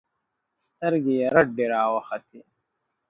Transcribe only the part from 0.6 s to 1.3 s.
سترګې يې